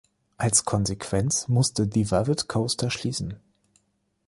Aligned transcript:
Als 0.39 0.65
Konsequenz 0.65 1.47
musste 1.47 1.87
"The 1.87 2.09
Velvet 2.09 2.47
Coaster" 2.49 2.89
schließen. 2.89 3.37